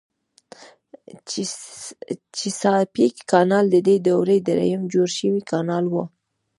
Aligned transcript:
چیساپیک 2.37 3.15
کانال 3.31 3.65
ددې 3.73 3.95
دورې 4.07 4.37
دریم 4.47 4.81
جوړ 4.93 5.07
شوی 5.17 5.41
کانال 5.51 5.85
و. 5.91 5.95